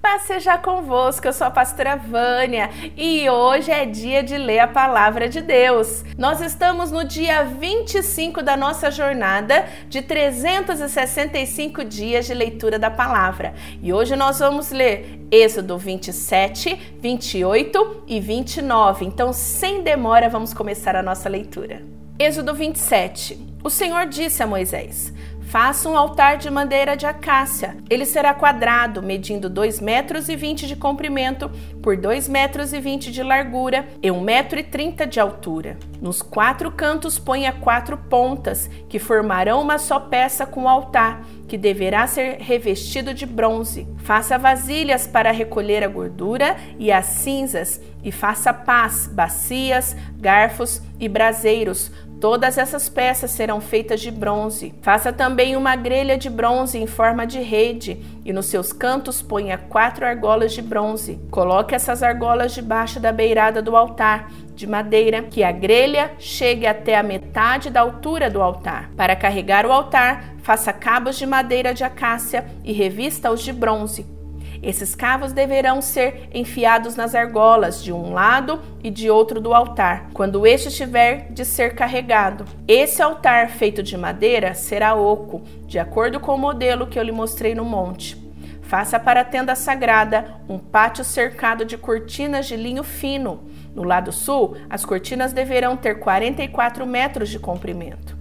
Paz 0.00 0.22
seja 0.22 0.56
convosco, 0.56 1.26
eu 1.26 1.32
sou 1.32 1.48
a 1.48 1.50
pastora 1.50 1.96
Vânia 1.96 2.70
e 2.96 3.28
hoje 3.28 3.72
é 3.72 3.84
dia 3.84 4.22
de 4.22 4.38
ler 4.38 4.60
a 4.60 4.68
palavra 4.68 5.28
de 5.28 5.40
Deus. 5.40 6.04
Nós 6.16 6.40
estamos 6.40 6.92
no 6.92 7.02
dia 7.02 7.42
25 7.42 8.40
da 8.40 8.56
nossa 8.56 8.92
jornada 8.92 9.66
de 9.88 10.00
365 10.00 11.84
dias 11.84 12.26
de 12.26 12.34
leitura 12.34 12.78
da 12.78 12.92
palavra 12.92 13.54
e 13.82 13.92
hoje 13.92 14.14
nós 14.14 14.38
vamos 14.38 14.70
ler 14.70 15.18
Êxodo 15.32 15.76
27, 15.76 16.96
28 17.00 18.04
e 18.06 18.20
29. 18.20 19.04
Então, 19.04 19.32
sem 19.32 19.82
demora, 19.82 20.28
vamos 20.28 20.54
começar 20.54 20.94
a 20.94 21.02
nossa 21.02 21.28
leitura. 21.28 21.82
Êxodo 22.16 22.54
27. 22.54 23.38
O 23.64 23.70
Senhor 23.70 24.06
disse 24.06 24.42
a 24.42 24.46
Moisés: 24.46 25.12
Faça 25.48 25.88
um 25.88 25.96
altar 25.96 26.36
de 26.36 26.50
madeira 26.50 26.94
de 26.94 27.06
acácia. 27.06 27.74
Ele 27.88 28.04
será 28.04 28.34
quadrado, 28.34 29.02
medindo 29.02 29.48
2 29.48 29.80
metros 29.80 30.28
e 30.28 30.36
20 30.36 30.66
de 30.66 30.76
comprimento 30.76 31.50
por 31.82 31.96
2 31.96 32.28
metros 32.28 32.74
e 32.74 32.78
20 32.78 33.10
de 33.10 33.22
largura 33.22 33.88
e 34.02 34.10
1 34.10 34.20
metro 34.20 34.58
e 34.58 34.62
30 34.62 35.06
de 35.06 35.18
altura. 35.18 35.78
Nos 36.02 36.20
quatro 36.20 36.70
cantos 36.70 37.18
ponha 37.18 37.50
quatro 37.50 37.96
pontas, 37.96 38.68
que 38.90 38.98
formarão 38.98 39.62
uma 39.62 39.78
só 39.78 39.98
peça 39.98 40.44
com 40.44 40.64
o 40.64 40.68
altar, 40.68 41.22
que 41.48 41.56
deverá 41.56 42.06
ser 42.06 42.36
revestido 42.40 43.14
de 43.14 43.24
bronze. 43.24 43.88
Faça 44.04 44.36
vasilhas 44.36 45.06
para 45.06 45.32
recolher 45.32 45.82
a 45.82 45.88
gordura 45.88 46.58
e 46.78 46.92
as 46.92 47.06
cinzas, 47.06 47.80
e 48.04 48.12
faça 48.12 48.52
pás, 48.52 49.06
bacias, 49.06 49.96
garfos 50.18 50.82
e 51.00 51.08
braseiros, 51.08 51.90
Todas 52.20 52.58
essas 52.58 52.88
peças 52.88 53.30
serão 53.30 53.60
feitas 53.60 54.00
de 54.00 54.10
bronze. 54.10 54.74
Faça 54.82 55.12
também 55.12 55.54
uma 55.54 55.76
grelha 55.76 56.18
de 56.18 56.28
bronze 56.28 56.76
em 56.76 56.86
forma 56.86 57.24
de 57.24 57.38
rede 57.38 57.96
e 58.24 58.32
nos 58.32 58.46
seus 58.46 58.72
cantos 58.72 59.22
ponha 59.22 59.56
quatro 59.56 60.04
argolas 60.04 60.52
de 60.52 60.60
bronze. 60.60 61.20
Coloque 61.30 61.76
essas 61.76 62.02
argolas 62.02 62.52
debaixo 62.52 62.98
da 62.98 63.12
beirada 63.12 63.62
do 63.62 63.76
altar 63.76 64.30
de 64.52 64.66
madeira, 64.66 65.22
que 65.22 65.44
a 65.44 65.52
grelha 65.52 66.10
chegue 66.18 66.66
até 66.66 66.96
a 66.96 67.02
metade 67.02 67.70
da 67.70 67.80
altura 67.80 68.28
do 68.28 68.42
altar. 68.42 68.90
Para 68.96 69.14
carregar 69.14 69.64
o 69.64 69.70
altar, 69.70 70.34
faça 70.42 70.72
cabos 70.72 71.16
de 71.16 71.24
madeira 71.24 71.72
de 71.72 71.84
acácia 71.84 72.44
e 72.64 72.72
revista-os 72.72 73.40
de 73.40 73.52
bronze. 73.52 74.17
Esses 74.62 74.94
cavos 74.94 75.32
deverão 75.32 75.80
ser 75.80 76.28
enfiados 76.34 76.96
nas 76.96 77.14
argolas 77.14 77.82
de 77.82 77.92
um 77.92 78.12
lado 78.12 78.60
e 78.82 78.90
de 78.90 79.08
outro 79.08 79.40
do 79.40 79.54
altar, 79.54 80.10
quando 80.12 80.46
este 80.46 80.68
estiver 80.68 81.30
de 81.30 81.44
ser 81.44 81.74
carregado. 81.74 82.44
Esse 82.66 83.00
altar 83.00 83.50
feito 83.50 83.82
de 83.82 83.96
madeira 83.96 84.54
será 84.54 84.94
oco, 84.94 85.42
de 85.66 85.78
acordo 85.78 86.18
com 86.18 86.34
o 86.34 86.38
modelo 86.38 86.86
que 86.86 86.98
eu 86.98 87.02
lhe 87.02 87.12
mostrei 87.12 87.54
no 87.54 87.64
monte. 87.64 88.28
Faça 88.62 89.00
para 89.00 89.22
a 89.22 89.24
tenda 89.24 89.54
sagrada 89.54 90.42
um 90.46 90.58
pátio 90.58 91.02
cercado 91.02 91.64
de 91.64 91.78
cortinas 91.78 92.46
de 92.46 92.54
linho 92.54 92.82
fino. 92.82 93.48
No 93.74 93.82
lado 93.82 94.12
sul, 94.12 94.56
as 94.68 94.84
cortinas 94.84 95.32
deverão 95.32 95.76
ter 95.76 96.00
44 96.00 96.86
metros 96.86 97.30
de 97.30 97.38
comprimento. 97.38 98.18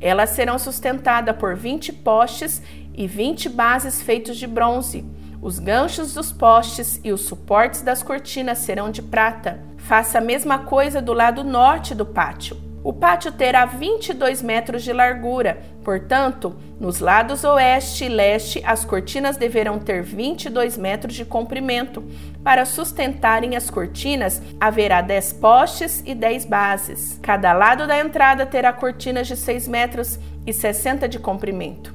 Elas 0.00 0.30
serão 0.30 0.58
sustentadas 0.58 1.36
por 1.36 1.54
20 1.54 1.92
postes 1.92 2.62
e 2.94 3.06
20 3.06 3.50
bases 3.50 4.00
feitos 4.00 4.38
de 4.38 4.46
bronze. 4.46 5.04
Os 5.42 5.58
ganchos 5.58 6.12
dos 6.12 6.30
postes 6.30 7.00
e 7.02 7.12
os 7.12 7.22
suportes 7.22 7.80
das 7.80 8.02
cortinas 8.02 8.58
serão 8.58 8.90
de 8.90 9.00
prata. 9.00 9.58
Faça 9.78 10.18
a 10.18 10.20
mesma 10.20 10.58
coisa 10.58 11.00
do 11.00 11.14
lado 11.14 11.42
norte 11.42 11.94
do 11.94 12.04
pátio. 12.04 12.56
O 12.82 12.92
pátio 12.92 13.32
terá 13.32 13.66
22 13.66 14.40
metros 14.42 14.82
de 14.82 14.92
largura, 14.92 15.62
portanto, 15.84 16.56
nos 16.78 16.98
lados 16.98 17.44
oeste 17.44 18.04
e 18.04 18.08
leste, 18.08 18.62
as 18.64 18.86
cortinas 18.86 19.36
deverão 19.36 19.78
ter 19.78 20.02
22 20.02 20.78
metros 20.78 21.14
de 21.14 21.26
comprimento. 21.26 22.02
Para 22.42 22.64
sustentarem 22.64 23.54
as 23.54 23.68
cortinas, 23.68 24.40
haverá 24.58 25.02
10 25.02 25.34
postes 25.34 26.02
e 26.06 26.14
10 26.14 26.46
bases. 26.46 27.18
Cada 27.22 27.52
lado 27.52 27.86
da 27.86 27.98
entrada 27.98 28.46
terá 28.46 28.72
cortinas 28.72 29.26
de 29.26 29.36
6 29.36 29.68
metros 29.68 30.18
e 30.46 30.52
60 30.52 31.06
de 31.06 31.18
comprimento, 31.18 31.94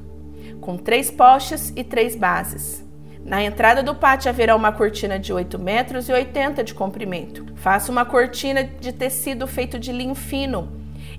com 0.60 0.76
3 0.76 1.10
postes 1.10 1.72
e 1.74 1.82
3 1.82 2.14
bases. 2.14 2.85
Na 3.26 3.42
entrada 3.42 3.82
do 3.82 3.92
pátio 3.92 4.28
haverá 4.28 4.54
uma 4.54 4.70
cortina 4.70 5.18
de 5.18 5.32
8 5.32 5.58
metros 5.58 6.08
e 6.08 6.12
80 6.12 6.62
de 6.62 6.72
comprimento. 6.72 7.44
Faça 7.56 7.90
uma 7.90 8.04
cortina 8.04 8.62
de 8.62 8.92
tecido 8.92 9.48
feito 9.48 9.80
de 9.80 9.90
linho 9.90 10.14
fino 10.14 10.70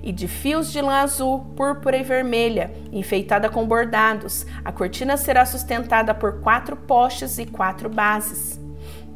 e 0.01 0.13
de 0.13 0.25
fios 0.25 0.71
de 0.71 0.79
lã 0.79 1.01
azul, 1.01 1.39
púrpura 1.57 1.97
e 1.97 2.03
vermelha, 2.03 2.71
enfeitada 2.93 3.49
com 3.49 3.67
bordados. 3.67 4.45
A 4.63 4.71
cortina 4.71 5.17
será 5.17 5.45
sustentada 5.45 6.15
por 6.15 6.39
quatro 6.39 6.77
postes 6.77 7.37
e 7.39 7.45
quatro 7.45 7.89
bases. 7.89 8.57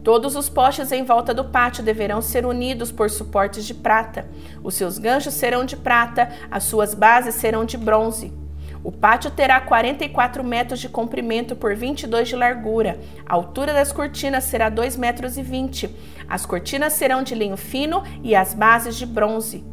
Todos 0.04 0.36
os 0.36 0.50
postes 0.50 0.92
em 0.92 1.06
volta 1.06 1.34
do 1.34 1.46
pátio 1.46 1.82
deverão 1.82 2.22
ser 2.22 2.46
unidos 2.46 2.92
por 2.92 3.10
suportes 3.10 3.66
de 3.66 3.74
prata. 3.74 4.26
Os 4.62 4.74
seus 4.74 4.98
ganchos 4.98 5.36
serão 5.36 5.64
de 5.64 5.78
prata, 5.78 6.30
as 6.52 6.66
suas 6.66 6.94
bases 6.94 7.36
serão 7.36 7.64
de 7.64 7.78
bronze. 7.78 8.41
O 8.84 8.92
pátio 8.92 9.30
terá 9.30 9.60
44 9.62 10.44
metros 10.44 10.80
de 10.80 10.90
comprimento 10.90 11.56
por 11.56 11.76
22 11.76 12.30
de 12.30 12.36
largura. 12.36 13.00
A 13.26 13.36
altura 13.36 13.74
das 13.74 13.92
cortinas 13.92 14.46
será 14.46 14.70
2 14.70 14.98
metros 14.98 15.36
20. 15.36 15.90
As 16.28 16.46
cortinas 16.46 16.94
serão 16.94 17.22
de 17.22 17.36
linho 17.36 17.58
fino 17.58 18.04
e 18.24 18.36
as 18.36 18.54
bases 18.54 18.96
de 18.96 19.06
bronze. 19.06 19.64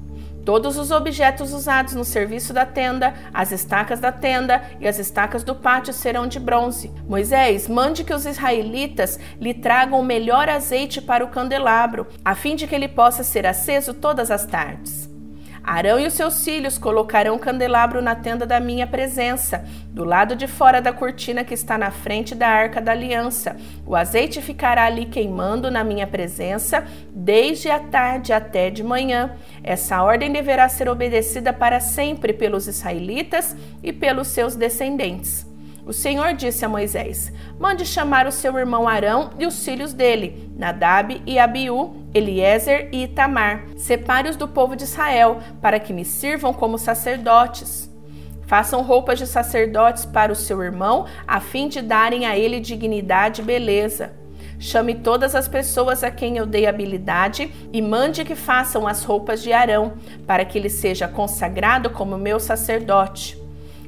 Todos 0.44 0.78
os 0.78 0.90
objetos 0.90 1.52
usados 1.52 1.92
no 1.92 2.06
serviço 2.06 2.54
da 2.54 2.64
tenda, 2.64 3.12
as 3.34 3.52
estacas 3.52 4.00
da 4.00 4.10
tenda 4.10 4.62
e 4.80 4.88
as 4.88 4.98
estacas 4.98 5.44
do 5.44 5.54
pátio 5.54 5.92
serão 5.92 6.26
de 6.26 6.40
bronze. 6.40 6.90
Moisés, 7.06 7.68
mande 7.68 8.02
que 8.02 8.14
os 8.14 8.24
israelitas 8.24 9.20
lhe 9.38 9.52
tragam 9.52 10.00
o 10.00 10.04
melhor 10.04 10.48
azeite 10.48 11.02
para 11.02 11.22
o 11.22 11.28
candelabro, 11.28 12.06
a 12.24 12.34
fim 12.34 12.56
de 12.56 12.66
que 12.66 12.74
ele 12.74 12.88
possa 12.88 13.22
ser 13.22 13.46
aceso 13.46 13.92
todas 13.92 14.30
as 14.30 14.46
tardes. 14.46 15.17
Arão 15.62 15.98
e 15.98 16.06
os 16.06 16.14
seus 16.14 16.42
filhos 16.44 16.78
colocarão 16.78 17.36
o 17.36 17.38
candelabro 17.38 18.00
na 18.00 18.14
tenda 18.14 18.46
da 18.46 18.60
minha 18.60 18.86
presença, 18.86 19.64
do 19.90 20.04
lado 20.04 20.34
de 20.34 20.46
fora 20.46 20.80
da 20.80 20.92
cortina 20.92 21.44
que 21.44 21.54
está 21.54 21.76
na 21.76 21.90
frente 21.90 22.34
da 22.34 22.48
arca 22.48 22.80
da 22.80 22.92
aliança. 22.92 23.56
O 23.86 23.94
azeite 23.94 24.40
ficará 24.40 24.84
ali 24.84 25.06
queimando 25.06 25.70
na 25.70 25.84
minha 25.84 26.06
presença, 26.06 26.84
desde 27.10 27.70
a 27.70 27.78
tarde 27.78 28.32
até 28.32 28.70
de 28.70 28.82
manhã. 28.82 29.32
Essa 29.62 30.02
ordem 30.02 30.32
deverá 30.32 30.68
ser 30.68 30.88
obedecida 30.88 31.52
para 31.52 31.80
sempre 31.80 32.32
pelos 32.32 32.66
israelitas 32.66 33.56
e 33.82 33.92
pelos 33.92 34.28
seus 34.28 34.56
descendentes. 34.56 35.46
O 35.88 35.92
Senhor 35.94 36.34
disse 36.34 36.66
a 36.66 36.68
Moisés: 36.68 37.32
Mande 37.58 37.86
chamar 37.86 38.26
o 38.26 38.32
seu 38.32 38.58
irmão 38.58 38.86
Arão 38.86 39.30
e 39.38 39.46
os 39.46 39.64
filhos 39.64 39.94
dele, 39.94 40.52
Nadab 40.54 41.22
e 41.24 41.38
Abiú, 41.38 41.97
Eliezer 42.14 42.88
e 42.92 43.04
Itamar. 43.04 43.64
Separe-os 43.76 44.36
do 44.36 44.48
povo 44.48 44.74
de 44.74 44.84
Israel, 44.84 45.38
para 45.60 45.78
que 45.78 45.92
me 45.92 46.04
sirvam 46.04 46.52
como 46.52 46.78
sacerdotes. 46.78 47.88
Façam 48.46 48.82
roupas 48.82 49.18
de 49.18 49.26
sacerdotes 49.26 50.06
para 50.06 50.32
o 50.32 50.36
seu 50.36 50.62
irmão, 50.62 51.06
a 51.26 51.38
fim 51.38 51.68
de 51.68 51.82
darem 51.82 52.26
a 52.26 52.36
ele 52.36 52.60
dignidade 52.60 53.42
e 53.42 53.44
beleza. 53.44 54.12
Chame 54.58 54.94
todas 54.94 55.34
as 55.34 55.46
pessoas 55.46 56.02
a 56.02 56.10
quem 56.10 56.36
eu 56.36 56.46
dei 56.46 56.66
habilidade 56.66 57.52
e 57.72 57.80
mande 57.80 58.24
que 58.24 58.34
façam 58.34 58.88
as 58.88 59.04
roupas 59.04 59.42
de 59.42 59.52
Arão, 59.52 59.92
para 60.26 60.44
que 60.44 60.58
ele 60.58 60.70
seja 60.70 61.06
consagrado 61.06 61.90
como 61.90 62.18
meu 62.18 62.40
sacerdote. 62.40 63.38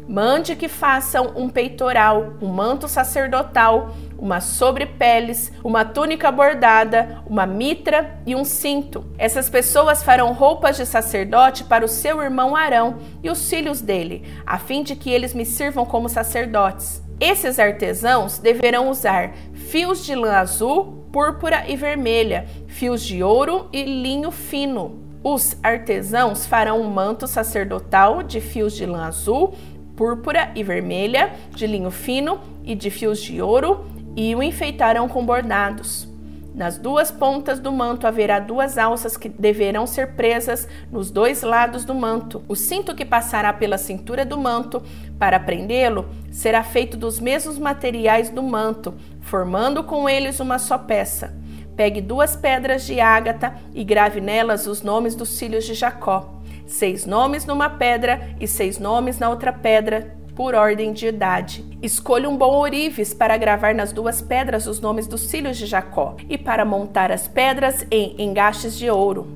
Mande 0.06 0.54
que 0.56 0.68
façam 0.68 1.32
um 1.36 1.48
peitoral, 1.48 2.34
um 2.42 2.48
manto 2.48 2.86
sacerdotal, 2.86 3.94
uma 4.20 4.40
sobrepeles, 4.40 5.50
uma 5.64 5.84
túnica 5.84 6.30
bordada, 6.30 7.22
uma 7.26 7.46
mitra 7.46 8.20
e 8.26 8.36
um 8.36 8.44
cinto. 8.44 9.04
Essas 9.16 9.48
pessoas 9.48 10.02
farão 10.02 10.32
roupas 10.32 10.76
de 10.76 10.84
sacerdote 10.84 11.64
para 11.64 11.84
o 11.84 11.88
seu 11.88 12.22
irmão 12.22 12.54
Arão 12.54 12.98
e 13.22 13.30
os 13.30 13.48
filhos 13.48 13.80
dele, 13.80 14.24
a 14.46 14.58
fim 14.58 14.82
de 14.82 14.94
que 14.94 15.10
eles 15.10 15.32
me 15.32 15.46
sirvam 15.46 15.86
como 15.86 16.08
sacerdotes. 16.08 17.02
Esses 17.18 17.58
artesãos 17.58 18.38
deverão 18.38 18.88
usar 18.88 19.32
fios 19.54 20.04
de 20.04 20.14
lã 20.14 20.36
azul, 20.36 21.06
púrpura 21.12 21.64
e 21.68 21.76
vermelha, 21.76 22.46
fios 22.66 23.02
de 23.02 23.22
ouro 23.22 23.68
e 23.72 23.82
linho 23.84 24.30
fino. 24.30 25.00
Os 25.22 25.54
artesãos 25.62 26.46
farão 26.46 26.80
um 26.80 26.88
manto 26.88 27.26
sacerdotal 27.26 28.22
de 28.22 28.40
fios 28.40 28.74
de 28.74 28.86
lã 28.86 29.04
azul, 29.04 29.54
púrpura 29.94 30.50
e 30.54 30.62
vermelha, 30.62 31.34
de 31.54 31.66
linho 31.66 31.90
fino 31.90 32.40
e 32.64 32.74
de 32.74 32.90
fios 32.90 33.20
de 33.20 33.42
ouro, 33.42 33.84
e 34.16 34.34
o 34.34 34.42
enfeitarão 34.42 35.08
com 35.08 35.24
bordados. 35.24 36.08
Nas 36.54 36.76
duas 36.76 37.10
pontas 37.10 37.60
do 37.60 37.70
manto 37.70 38.06
haverá 38.06 38.40
duas 38.40 38.76
alças 38.76 39.16
que 39.16 39.28
deverão 39.28 39.86
ser 39.86 40.14
presas 40.14 40.68
nos 40.90 41.10
dois 41.10 41.42
lados 41.42 41.84
do 41.84 41.94
manto. 41.94 42.42
O 42.48 42.56
cinto 42.56 42.94
que 42.94 43.04
passará 43.04 43.52
pela 43.52 43.78
cintura 43.78 44.24
do 44.24 44.36
manto 44.36 44.82
para 45.18 45.38
prendê-lo 45.38 46.08
será 46.30 46.62
feito 46.62 46.96
dos 46.96 47.20
mesmos 47.20 47.58
materiais 47.58 48.30
do 48.30 48.42
manto, 48.42 48.94
formando 49.20 49.84
com 49.84 50.08
eles 50.08 50.40
uma 50.40 50.58
só 50.58 50.76
peça. 50.76 51.34
Pegue 51.76 52.00
duas 52.00 52.34
pedras 52.34 52.84
de 52.84 53.00
ágata 53.00 53.54
e 53.72 53.84
grave 53.84 54.20
nelas 54.20 54.66
os 54.66 54.82
nomes 54.82 55.14
dos 55.14 55.38
filhos 55.38 55.64
de 55.64 55.74
Jacó 55.74 56.40
seis 56.70 57.04
nomes 57.04 57.44
numa 57.44 57.68
pedra 57.68 58.34
e 58.40 58.46
seis 58.46 58.78
nomes 58.78 59.18
na 59.18 59.28
outra 59.28 59.52
pedra 59.52 60.16
por 60.40 60.54
ordem 60.54 60.94
de 60.94 61.06
idade. 61.06 61.62
Escolha 61.82 62.26
um 62.26 62.34
bom 62.34 62.54
ourives 62.56 63.12
para 63.12 63.36
gravar 63.36 63.74
nas 63.74 63.92
duas 63.92 64.22
pedras 64.22 64.66
os 64.66 64.80
nomes 64.80 65.06
dos 65.06 65.30
filhos 65.30 65.58
de 65.58 65.66
Jacó 65.66 66.16
e 66.30 66.38
para 66.38 66.64
montar 66.64 67.12
as 67.12 67.28
pedras 67.28 67.86
em 67.90 68.14
engastes 68.18 68.74
de 68.74 68.88
ouro. 68.88 69.28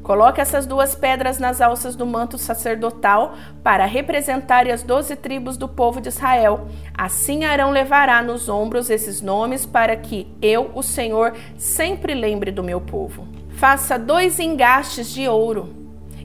Coloque 0.00 0.40
essas 0.40 0.64
duas 0.64 0.94
pedras 0.94 1.40
nas 1.40 1.60
alças 1.60 1.96
do 1.96 2.06
manto 2.06 2.38
sacerdotal 2.38 3.34
para 3.64 3.84
representarem 3.84 4.70
as 4.70 4.84
doze 4.84 5.16
tribos 5.16 5.56
do 5.56 5.66
povo 5.66 6.00
de 6.00 6.06
Israel. 6.06 6.68
Assim 6.96 7.44
Arão 7.44 7.72
levará 7.72 8.22
nos 8.22 8.48
ombros 8.48 8.90
esses 8.90 9.20
nomes 9.20 9.66
para 9.66 9.96
que 9.96 10.32
eu, 10.40 10.70
o 10.72 10.84
Senhor, 10.84 11.34
sempre 11.56 12.14
lembre 12.14 12.52
do 12.52 12.62
meu 12.62 12.80
povo. 12.80 13.26
Faça 13.50 13.98
dois 13.98 14.38
engastes 14.38 15.12
de 15.12 15.26
ouro 15.26 15.77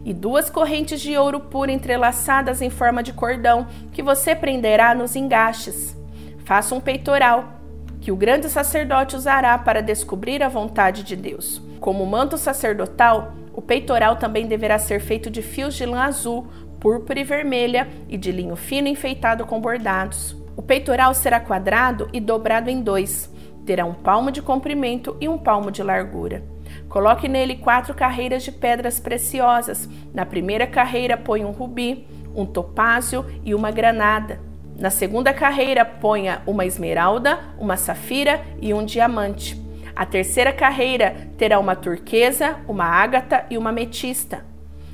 e 0.06 0.14
duas 0.14 0.50
correntes 0.50 1.02
de 1.02 1.18
ouro 1.18 1.40
puro 1.40 1.72
entrelaçadas 1.72 2.62
em 2.62 2.70
forma 2.70 3.02
de 3.02 3.14
cordão 3.14 3.68
que 3.92 4.04
você 4.04 4.36
prenderá 4.36 4.94
nos 4.94 5.16
engastes. 5.16 5.98
Faça 6.46 6.76
um 6.76 6.80
peitoral 6.80 7.54
que 8.02 8.12
o 8.12 8.16
grande 8.16 8.50
sacerdote 8.50 9.16
usará 9.16 9.58
para 9.58 9.82
descobrir 9.82 10.44
a 10.44 10.50
vontade 10.50 11.04
de 11.04 11.16
Deus. 11.16 11.62
Como 11.80 12.06
manto 12.06 12.38
sacerdotal, 12.38 13.34
o 13.54 13.62
peitoral 13.62 14.18
também 14.18 14.46
deverá 14.46 14.78
ser 14.78 15.00
feito 15.00 15.30
de 15.30 15.42
fios 15.42 15.74
de 15.76 15.86
lã 15.86 16.02
azul, 16.02 16.48
púrpura 16.82 17.22
e 17.22 17.24
vermelha 17.24 17.88
e 18.10 18.18
de 18.18 18.32
linho 18.32 18.58
fino 18.58 18.90
enfeitado 18.90 19.46
com 19.46 19.62
bordados. 19.62 20.36
O 20.56 20.62
peitoral 20.62 21.14
será 21.14 21.40
quadrado 21.40 22.10
e 22.12 22.20
dobrado 22.20 22.70
em 22.70 22.82
dois. 22.82 23.32
Terá 23.66 23.86
um 23.86 23.94
palmo 23.94 24.32
de 24.32 24.42
comprimento 24.42 25.16
e 25.22 25.30
um 25.30 25.38
palmo 25.38 25.72
de 25.72 25.82
largura. 25.82 26.53
Coloque 26.90 27.28
nele 27.28 27.56
quatro 27.56 27.94
carreiras 27.94 28.44
de 28.44 28.52
pedras 28.52 29.00
preciosas. 29.00 29.90
Na 30.14 30.26
primeira 30.26 30.68
carreira, 30.68 31.18
põe 31.18 31.44
um 31.44 31.52
rubi, 31.52 32.08
um 32.36 32.46
topázio 32.46 33.26
e 33.44 33.54
uma 33.54 33.72
granada. 33.72 34.40
Na 34.78 34.90
segunda 34.90 35.34
carreira, 35.34 35.86
ponha 35.86 36.42
uma 36.48 36.66
esmeralda, 36.66 37.40
uma 37.60 37.78
safira 37.78 38.42
e 38.62 38.74
um 38.74 38.84
diamante. 38.84 39.62
A 39.96 40.06
terceira 40.06 40.52
carreira 40.52 41.16
terá 41.38 41.60
uma 41.60 41.76
turquesa, 41.76 42.58
uma 42.68 42.86
ágata 42.86 43.46
e 43.50 43.58
uma 43.58 43.72
metista. 43.72 44.44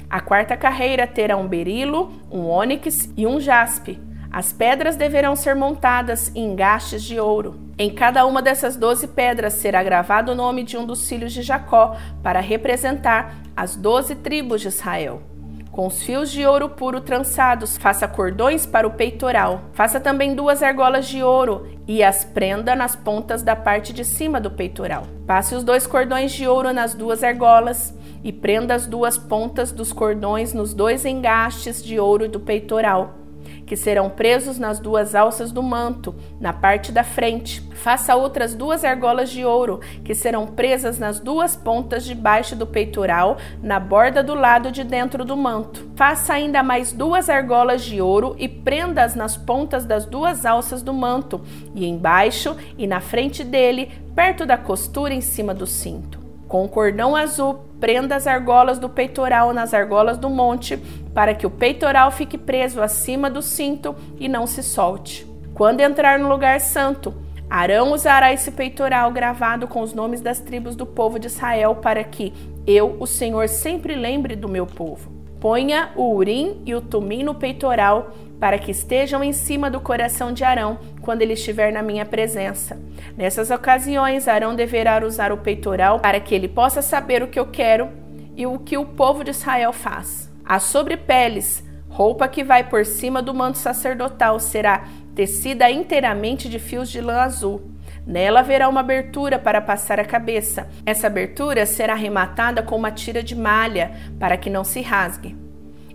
A 0.09 0.19
quarta 0.19 0.57
carreira 0.57 1.07
terá 1.07 1.37
um 1.37 1.47
berilo, 1.47 2.11
um 2.31 2.45
ônix 2.45 3.09
e 3.15 3.25
um 3.25 3.39
jaspe. 3.39 4.08
As 4.31 4.53
pedras 4.53 4.95
deverão 4.95 5.35
ser 5.35 5.55
montadas 5.55 6.31
em 6.35 6.51
engastes 6.51 7.03
de 7.03 7.19
ouro. 7.19 7.59
Em 7.79 7.89
cada 7.89 8.25
uma 8.27 8.43
dessas 8.43 8.75
doze 8.75 9.07
pedras 9.07 9.53
será 9.53 9.81
gravado 9.81 10.31
o 10.31 10.35
nome 10.35 10.63
de 10.63 10.77
um 10.77 10.85
dos 10.85 11.07
filhos 11.09 11.33
de 11.33 11.41
Jacó, 11.41 11.95
para 12.21 12.39
representar 12.39 13.35
as 13.57 13.75
doze 13.75 14.13
tribos 14.13 14.61
de 14.61 14.67
Israel. 14.67 15.23
Com 15.71 15.87
os 15.87 16.03
fios 16.03 16.29
de 16.29 16.45
ouro 16.45 16.69
puro 16.69 17.01
trançados, 17.01 17.77
faça 17.77 18.07
cordões 18.07 18.65
para 18.65 18.87
o 18.87 18.91
peitoral. 18.91 19.61
Faça 19.73 19.99
também 19.99 20.35
duas 20.35 20.61
argolas 20.61 21.07
de 21.07 21.23
ouro 21.23 21.67
e 21.87 22.03
as 22.03 22.23
prenda 22.23 22.75
nas 22.75 22.95
pontas 22.95 23.41
da 23.41 23.55
parte 23.55 23.93
de 23.93 24.03
cima 24.03 24.39
do 24.39 24.51
peitoral. 24.51 25.03
Passe 25.25 25.55
os 25.55 25.63
dois 25.63 25.87
cordões 25.87 26.31
de 26.31 26.47
ouro 26.47 26.73
nas 26.73 26.93
duas 26.93 27.23
argolas 27.23 27.95
e 28.23 28.31
prenda 28.31 28.75
as 28.75 28.85
duas 28.85 29.17
pontas 29.17 29.71
dos 29.71 29.93
cordões 29.93 30.53
nos 30.53 30.73
dois 30.73 31.05
engastes 31.05 31.83
de 31.83 31.99
ouro 31.99 32.27
do 32.27 32.39
peitoral 32.39 33.18
que 33.65 33.75
serão 33.75 34.09
presos 34.09 34.57
nas 34.57 34.79
duas 34.79 35.15
alças 35.15 35.51
do 35.51 35.61
manto, 35.61 36.15
na 36.39 36.51
parte 36.51 36.91
da 36.91 37.03
frente. 37.03 37.61
Faça 37.73 38.15
outras 38.15 38.53
duas 38.53 38.83
argolas 38.83 39.29
de 39.29 39.45
ouro, 39.45 39.79
que 40.03 40.13
serão 40.13 40.47
presas 40.47 40.99
nas 40.99 41.19
duas 41.19 41.55
pontas 41.55 42.03
de 42.03 42.13
baixo 42.13 42.55
do 42.55 42.67
peitoral, 42.67 43.37
na 43.61 43.79
borda 43.79 44.21
do 44.21 44.33
lado 44.33 44.71
de 44.71 44.83
dentro 44.83 45.23
do 45.23 45.37
manto. 45.37 45.89
Faça 45.95 46.33
ainda 46.33 46.61
mais 46.63 46.91
duas 46.91 47.29
argolas 47.29 47.83
de 47.83 48.01
ouro 48.01 48.35
e 48.37 48.47
prenda-as 48.47 49.15
nas 49.15 49.37
pontas 49.37 49.85
das 49.85 50.05
duas 50.05 50.45
alças 50.45 50.81
do 50.81 50.93
manto, 50.93 51.41
e 51.73 51.85
embaixo 51.85 52.55
e 52.77 52.85
na 52.85 52.99
frente 52.99 53.43
dele, 53.43 53.91
perto 54.15 54.45
da 54.45 54.57
costura 54.57 55.13
em 55.13 55.21
cima 55.21 55.53
do 55.53 55.65
cinto. 55.65 56.28
Com 56.49 56.67
cordão 56.67 57.15
azul, 57.15 57.59
prenda 57.79 58.15
as 58.15 58.25
argolas 58.25 58.79
do 58.79 58.89
peitoral 58.89 59.53
nas 59.53 59.71
argolas 59.71 60.17
do 60.17 60.31
monte, 60.31 60.77
para 61.13 61.35
que 61.35 61.45
o 61.45 61.49
peitoral 61.49 62.09
fique 62.09 62.39
preso 62.39 62.81
acima 62.81 63.29
do 63.29 63.39
cinto 63.39 63.95
e 64.19 64.27
não 64.27 64.47
se 64.47 64.63
solte. 64.63 65.27
Quando 65.53 65.81
entrar 65.81 66.17
no 66.17 66.27
lugar 66.27 66.59
santo, 66.59 67.13
Arão 67.47 67.93
usará 67.93 68.33
esse 68.33 68.49
peitoral 68.49 69.11
gravado 69.11 69.67
com 69.67 69.81
os 69.81 69.93
nomes 69.93 70.21
das 70.21 70.39
tribos 70.39 70.75
do 70.75 70.87
povo 70.87 71.19
de 71.19 71.27
Israel, 71.27 71.75
para 71.75 72.03
que 72.03 72.33
eu, 72.65 72.97
o 72.99 73.05
Senhor, 73.05 73.47
sempre 73.47 73.93
lembre 73.93 74.35
do 74.35 74.49
meu 74.49 74.65
povo. 74.65 75.11
Ponha 75.39 75.91
o 75.95 76.15
urim 76.15 76.63
e 76.65 76.73
o 76.73 76.81
tumim 76.81 77.21
no 77.21 77.35
peitoral 77.35 78.11
para 78.39 78.57
que 78.57 78.71
estejam 78.71 79.23
em 79.23 79.33
cima 79.33 79.69
do 79.69 79.81
coração 79.81 80.31
de 80.31 80.43
Arão 80.43 80.79
quando 81.01 81.21
ele 81.21 81.33
estiver 81.33 81.71
na 81.73 81.81
minha 81.81 82.05
presença. 82.05 82.79
Nessas 83.17 83.51
ocasiões, 83.51 84.27
Arão 84.27 84.55
deverá 84.55 85.05
usar 85.05 85.31
o 85.31 85.37
peitoral 85.37 85.99
para 85.99 86.19
que 86.19 86.33
ele 86.33 86.47
possa 86.47 86.81
saber 86.81 87.21
o 87.21 87.27
que 87.27 87.39
eu 87.39 87.47
quero 87.47 87.89
e 88.35 88.45
o 88.45 88.57
que 88.57 88.77
o 88.77 88.85
povo 88.85 89.23
de 89.23 89.31
Israel 89.31 89.73
faz. 89.73 90.31
As 90.45 90.63
sobrepeles, 90.63 91.63
roupa 91.89 92.27
que 92.27 92.43
vai 92.43 92.63
por 92.63 92.85
cima 92.85 93.21
do 93.21 93.33
manto 93.33 93.57
sacerdotal, 93.57 94.39
será 94.39 94.85
tecida 95.13 95.69
inteiramente 95.69 96.47
de 96.47 96.59
fios 96.59 96.89
de 96.89 97.01
lã 97.01 97.21
azul. 97.21 97.61
Nela 98.07 98.39
haverá 98.39 98.69
uma 98.69 98.79
abertura 98.79 99.37
para 99.37 99.61
passar 99.61 99.99
a 99.99 100.05
cabeça. 100.05 100.67
Essa 100.85 101.07
abertura 101.07 101.65
será 101.65 101.93
arrematada 101.93 102.63
com 102.63 102.75
uma 102.75 102.91
tira 102.91 103.21
de 103.21 103.35
malha 103.35 103.91
para 104.19 104.37
que 104.37 104.49
não 104.49 104.63
se 104.63 104.81
rasgue. 104.81 105.48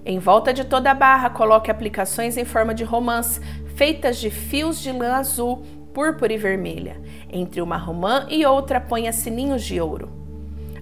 Em 0.07 0.19
volta 0.19 0.53
de 0.53 0.65
toda 0.65 0.91
a 0.91 0.95
barra, 0.95 1.31
coloque 1.31 1.71
aplicações 1.71 2.37
em 2.37 2.45
forma 2.45 2.75
de 2.75 2.85
romãs, 2.85 3.41
feitas 3.75 4.19
de 4.19 4.29
fios 4.29 4.79
de 4.81 4.93
lã 4.93 5.15
azul, 5.15 5.65
púrpura 5.95 6.33
e 6.33 6.37
vermelha. 6.37 7.01
Entre 7.33 7.63
uma 7.63 7.79
romã 7.79 8.27
e 8.29 8.45
outra, 8.45 8.81
ponha 8.81 9.13
sininhos 9.13 9.63
de 9.65 9.81
ouro. 9.81 10.11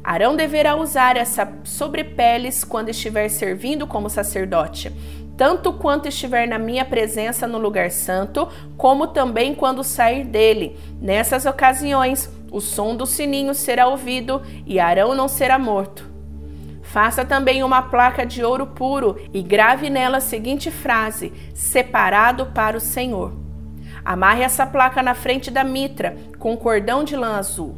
Arão 0.03 0.35
deverá 0.35 0.75
usar 0.75 1.17
essa 1.17 1.49
sobrepeles 1.63 2.65
quando 2.65 2.89
estiver 2.89 3.29
servindo 3.29 3.87
como 3.87 4.11
sacerdote, 4.11 4.91
tanto 5.37 5.73
quanto 5.73 6.09
estiver 6.09 6.49
na 6.49 6.59
minha 6.59 6.85
presença 6.85 7.47
no 7.47 7.59
lugar 7.59 7.93
santo, 7.93 8.49
como 8.77 9.07
também 9.07 9.55
quando 9.55 9.85
sair 9.85 10.25
dele. 10.25 10.77
Nessas 11.01 11.47
ocasiões, 11.47 12.29
o 12.51 12.61
som 12.61 12.97
do 12.97 13.07
sininho 13.07 13.55
será 13.55 13.87
ouvido 13.87 14.43
e 14.67 14.81
Arão 14.81 15.15
não 15.15 15.29
será 15.29 15.59
morto. 15.59 16.12
Faça 16.93 17.25
também 17.25 17.63
uma 17.63 17.81
placa 17.81 18.27
de 18.27 18.45
ouro 18.45 18.67
puro 18.67 19.17
e 19.33 19.43
grave 19.43 19.89
nela 19.89 20.19
a 20.19 20.21
seguinte 20.21 20.71
frase: 20.71 21.33
Separado 21.55 22.45
para 22.55 22.77
o 22.77 22.81
Senhor. 22.81 23.33
Amarre 24.05 24.43
essa 24.43 24.67
placa 24.67 25.03
na 25.03 25.15
frente 25.15 25.51
da 25.51 25.65
mitra 25.65 26.15
com 26.39 26.53
um 26.53 26.57
cordão 26.57 27.03
de 27.03 27.17
lã 27.17 27.39
azul. 27.39 27.75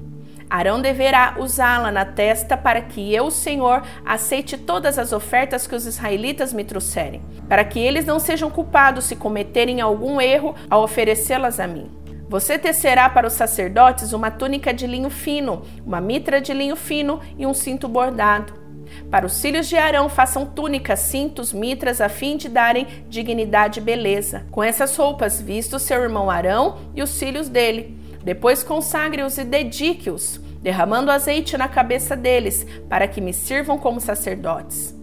Arão 0.51 0.81
deverá 0.83 1.37
usá-la 1.39 1.93
na 1.93 2.05
testa 2.05 2.57
para 2.57 2.81
que 2.81 3.15
eu, 3.15 3.31
Senhor, 3.31 3.85
aceite 4.05 4.59
todas 4.59 4.99
as 4.99 5.13
ofertas 5.13 5.65
que 5.65 5.77
os 5.77 5.87
israelitas 5.87 6.53
me 6.53 6.65
trouxerem, 6.65 7.23
para 7.49 7.65
que 7.65 7.79
eles 7.79 8.05
não 8.05 8.19
sejam 8.19 8.51
culpados 8.51 9.05
se 9.05 9.15
cometerem 9.15 9.81
algum 9.81 10.21
erro 10.21 10.57
ao 10.69 10.83
oferecê-las 10.83 11.61
a 11.61 11.69
mim. 11.69 11.89
Você 12.29 12.59
tecerá 12.59 13.09
para 13.09 13.29
os 13.29 13.35
sacerdotes 13.35 14.13
uma 14.13 14.33
túnica 14.33 14.75
de 14.75 14.89
linho 14.89 15.09
fino, 15.09 15.63
uma 15.87 16.01
mitra 16.01 16.41
de 16.41 16.53
linho 16.53 16.75
fino 16.75 17.21
e 17.39 17.47
um 17.47 17.55
cinto 17.55 17.87
bordado. 17.87 18.64
Para 19.11 19.27
os 19.27 19.41
filhos 19.41 19.69
de 19.69 19.77
Arão, 19.77 20.09
façam 20.09 20.47
túnicas, 20.47 21.01
cintos, 21.01 21.53
mitras, 21.53 22.01
a 22.01 22.09
fim 22.09 22.37
de 22.37 22.49
darem 22.49 22.87
dignidade 23.09 23.81
e 23.81 23.83
beleza. 23.83 24.47
Com 24.51 24.63
essas 24.63 24.97
roupas, 24.97 25.41
visto 25.41 25.79
seu 25.79 26.03
irmão 26.03 26.31
Arão 26.31 26.79
e 26.95 27.03
os 27.03 27.19
filhos 27.19 27.49
dele. 27.49 27.99
Depois 28.23 28.63
consagre-os 28.63 29.37
e 29.39 29.45
dedique-os, 29.45 30.41
derramando 30.63 31.11
azeite 31.11 31.57
na 31.59 31.69
cabeça 31.69 32.17
deles, 32.17 32.67
para 32.89 33.07
que 33.07 33.21
me 33.21 33.33
sirvam 33.33 33.79
como 33.79 34.01
sacerdotes. 34.01 34.95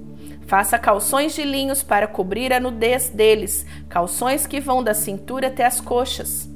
Faça 0.48 0.78
calções 0.78 1.34
de 1.34 1.44
linhos 1.44 1.82
para 1.82 2.08
cobrir 2.08 2.52
a 2.52 2.60
nudez 2.60 3.10
deles, 3.10 3.66
calções 3.88 4.46
que 4.46 4.60
vão 4.60 4.84
da 4.84 4.94
cintura 4.94 5.48
até 5.48 5.66
as 5.66 5.80
coxas. 5.80 6.51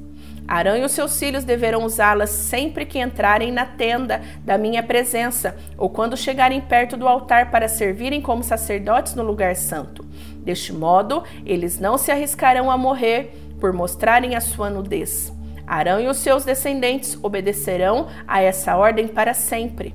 Arão 0.48 0.76
e 0.76 0.84
os 0.84 0.92
seus 0.92 1.18
filhos 1.18 1.44
deverão 1.44 1.84
usá-las 1.84 2.30
sempre 2.30 2.86
que 2.86 2.98
entrarem 2.98 3.50
na 3.50 3.66
tenda 3.66 4.22
da 4.44 4.56
minha 4.56 4.82
presença 4.82 5.56
ou 5.76 5.90
quando 5.90 6.16
chegarem 6.16 6.60
perto 6.60 6.96
do 6.96 7.08
altar 7.08 7.50
para 7.50 7.68
servirem 7.68 8.20
como 8.20 8.42
sacerdotes 8.42 9.14
no 9.14 9.22
lugar 9.22 9.56
santo. 9.56 10.04
Deste 10.44 10.72
modo, 10.72 11.24
eles 11.44 11.80
não 11.80 11.98
se 11.98 12.12
arriscarão 12.12 12.70
a 12.70 12.78
morrer 12.78 13.36
por 13.60 13.72
mostrarem 13.72 14.36
a 14.36 14.40
sua 14.40 14.70
nudez. 14.70 15.32
Arão 15.66 16.00
e 16.00 16.06
os 16.06 16.18
seus 16.18 16.44
descendentes 16.44 17.18
obedecerão 17.22 18.06
a 18.26 18.40
essa 18.40 18.76
ordem 18.76 19.08
para 19.08 19.34
sempre. 19.34 19.94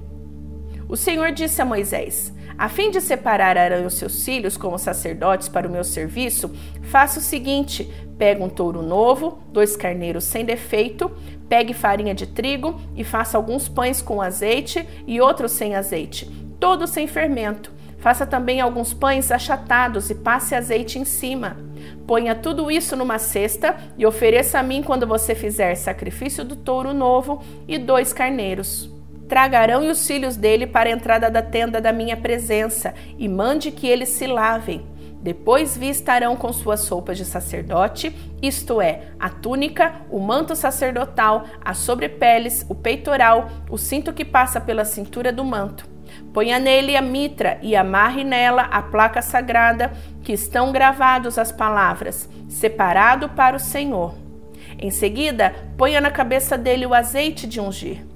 O 0.90 0.98
Senhor 0.98 1.32
disse 1.32 1.62
a 1.62 1.66
Moisés: 1.66 2.34
a 2.58 2.70
fim 2.70 2.92
de 2.92 3.02
separar 3.02 3.58
Arão 3.58 3.84
e 3.84 3.86
os 3.86 3.96
seus 3.96 4.24
filhos 4.24 4.58
como 4.58 4.78
sacerdotes 4.78 5.50
para 5.50 5.68
o 5.68 5.72
meu 5.72 5.84
serviço, 5.84 6.52
faça 6.84 7.20
o 7.20 7.22
seguinte: 7.22 7.92
Pega 8.18 8.44
um 8.44 8.50
touro 8.50 8.82
novo, 8.82 9.42
dois 9.52 9.76
carneiros 9.76 10.24
sem 10.26 10.46
defeito, 10.46 11.12
pegue 11.50 11.74
farinha 11.74 12.14
de 12.14 12.28
trigo 12.28 12.80
e 12.96 13.04
faça 13.04 13.38
alguns 13.38 13.68
pães 13.68 14.02
com 14.02 14.22
azeite 14.22 14.88
e 15.08 15.20
outros 15.20 15.52
sem 15.52 15.76
azeite, 15.76 16.26
todos 16.60 16.92
sem 16.92 17.08
fermento. 17.08 17.72
Faça 17.98 18.26
também 18.26 18.60
alguns 18.60 18.94
pães 18.94 19.32
achatados 19.32 20.10
e 20.10 20.16
passe 20.16 20.56
azeite 20.56 20.98
em 20.98 21.06
cima. 21.06 21.58
Ponha 22.08 22.34
tudo 22.34 22.72
isso 22.72 22.96
numa 22.96 23.20
cesta 23.20 23.76
e 23.98 24.06
ofereça 24.06 24.60
a 24.60 24.64
mim 24.64 24.82
quando 24.82 25.06
você 25.06 25.36
fizer 25.36 25.76
sacrifício 25.76 26.44
do 26.44 26.56
touro 26.56 26.94
novo 26.94 27.44
e 27.68 27.78
dois 27.78 28.12
carneiros. 28.12 29.01
Tragarão 29.32 29.82
e 29.82 29.88
os 29.88 30.06
filhos 30.06 30.36
dele 30.36 30.68
para 30.68 30.90
a 30.90 30.92
entrada 30.92 31.32
da 31.32 31.42
tenda 31.42 31.80
da 31.80 31.94
minha 31.94 32.18
presença 32.18 32.94
e 33.18 33.30
mande 33.30 33.72
que 33.72 33.88
eles 33.88 34.10
se 34.10 34.28
lavem. 34.28 34.86
Depois 35.22 35.78
vi 35.78 35.88
estarão 35.88 36.36
com 36.36 36.52
suas 36.52 36.86
roupas 36.90 37.18
de 37.18 37.24
sacerdote, 37.24 38.14
isto 38.42 38.82
é, 38.82 39.04
a 39.18 39.30
túnica, 39.30 39.94
o 40.10 40.20
manto 40.20 40.54
sacerdotal, 40.54 41.46
as 41.64 41.78
sobrepeles, 41.78 42.66
o 42.68 42.76
peitoral, 42.76 43.50
o 43.70 43.78
cinto 43.78 44.12
que 44.12 44.26
passa 44.26 44.60
pela 44.60 44.84
cintura 44.84 45.32
do 45.32 45.46
manto. 45.46 45.88
Ponha 46.34 46.60
nele 46.60 46.98
a 46.98 47.02
mitra 47.02 47.58
e 47.62 47.74
amarre 47.74 48.26
nela 48.26 48.64
a 48.64 48.82
placa 48.82 49.22
sagrada, 49.22 49.94
que 50.24 50.34
estão 50.34 50.74
gravados 50.74 51.38
as 51.38 51.54
palavras: 51.54 52.28
Separado 52.50 53.30
para 53.30 53.56
o 53.56 53.62
Senhor. 53.62 54.14
Em 54.78 54.92
seguida, 54.92 55.56
ponha 55.78 56.02
na 56.02 56.12
cabeça 56.12 56.58
dele 56.58 56.86
o 56.86 56.94
azeite 56.94 57.48
de 57.48 57.62
ungir. 57.62 58.11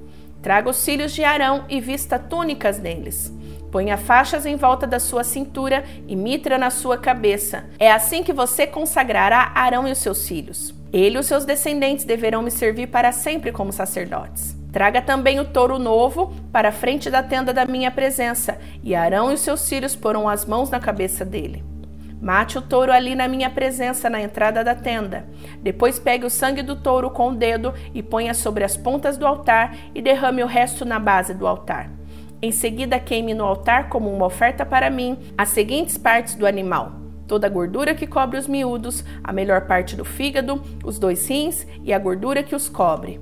Traga 0.45 0.69
os 0.69 0.85
filhos 0.85 1.11
de 1.11 1.23
Arão 1.23 1.65
e 1.67 1.81
vista 1.81 2.19
túnicas 2.19 2.77
neles. 2.77 3.33
Ponha 3.71 3.97
faixas 3.97 4.45
em 4.45 4.55
volta 4.55 4.85
da 4.85 4.99
sua 4.99 5.23
cintura 5.23 5.83
e 6.07 6.15
mitra 6.15 6.55
na 6.55 6.69
sua 6.69 6.99
cabeça. 6.99 7.65
É 7.79 7.91
assim 7.91 8.21
que 8.21 8.31
você 8.31 8.67
consagrará 8.67 9.53
Arão 9.55 9.87
e 9.87 9.91
os 9.91 9.97
seus 9.97 10.27
filhos. 10.27 10.71
Ele 10.93 11.15
e 11.15 11.19
os 11.19 11.25
seus 11.25 11.45
descendentes 11.45 12.05
deverão 12.05 12.43
me 12.43 12.51
servir 12.51 12.89
para 12.89 13.11
sempre 13.11 13.51
como 13.51 13.73
sacerdotes. 13.73 14.55
Traga 14.71 15.01
também 15.01 15.39
o 15.39 15.45
touro 15.45 15.79
novo 15.79 16.31
para 16.51 16.69
a 16.69 16.71
frente 16.71 17.09
da 17.09 17.23
tenda 17.23 17.51
da 17.51 17.65
minha 17.65 17.89
presença, 17.89 18.59
e 18.83 18.93
Arão 18.93 19.31
e 19.31 19.33
os 19.33 19.39
seus 19.39 19.67
filhos 19.67 19.95
porão 19.95 20.29
as 20.29 20.45
mãos 20.45 20.69
na 20.69 20.79
cabeça 20.79 21.25
dele. 21.25 21.63
Mate 22.21 22.57
o 22.57 22.61
touro 22.61 22.91
ali 22.91 23.13
na 23.13 23.27
minha 23.27 23.49
presença, 23.49 24.09
na 24.09 24.21
entrada 24.21 24.63
da 24.63 24.73
tenda. 24.73 25.27
Depois 25.61 25.99
pegue 25.99 26.25
o 26.25 26.29
sangue 26.29 26.61
do 26.61 26.75
touro 26.75 27.09
com 27.09 27.29
o 27.29 27.35
dedo 27.35 27.73
e 27.93 28.01
ponha 28.01 28.33
sobre 28.33 28.63
as 28.63 28.75
pontas 28.75 29.17
do 29.17 29.27
altar 29.27 29.75
e 29.93 30.01
derrame 30.01 30.43
o 30.43 30.47
resto 30.47 30.85
na 30.85 30.99
base 30.99 31.33
do 31.33 31.45
altar. 31.45 31.89
Em 32.41 32.51
seguida, 32.51 32.99
queime 32.99 33.33
no 33.33 33.45
altar 33.45 33.89
como 33.89 34.13
uma 34.13 34.25
oferta 34.25 34.65
para 34.65 34.89
mim 34.89 35.17
as 35.37 35.49
seguintes 35.49 35.97
partes 35.97 36.35
do 36.35 36.45
animal: 36.45 36.93
toda 37.27 37.47
a 37.47 37.49
gordura 37.49 37.95
que 37.95 38.07
cobre 38.07 38.37
os 38.37 38.47
miúdos, 38.47 39.03
a 39.23 39.31
melhor 39.31 39.61
parte 39.61 39.95
do 39.95 40.05
fígado, 40.05 40.61
os 40.83 40.99
dois 40.99 41.27
rins 41.27 41.65
e 41.83 41.93
a 41.93 41.99
gordura 41.99 42.43
que 42.43 42.55
os 42.55 42.69
cobre. 42.69 43.19